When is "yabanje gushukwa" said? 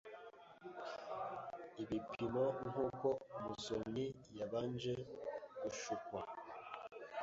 4.37-6.19